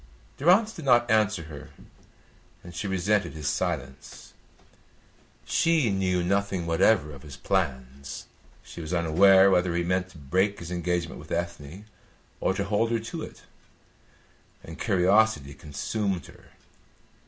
[0.37, 1.69] Durrance did not answer her,
[2.63, 4.33] and she resented his silence.
[5.45, 8.25] She knew nothing whatever of his plans;
[8.63, 11.85] she was unaware whether he meant to break his engagement with Ethne
[12.39, 13.43] or to hold her to it,
[14.63, 16.45] and curiosity consumed her.